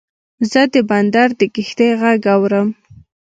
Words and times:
زه 0.51 0.61
د 0.73 0.75
بندر 0.89 1.29
د 1.39 1.41
کښتۍ 1.53 1.89
غږ 2.01 2.21
اورم. 2.35 2.67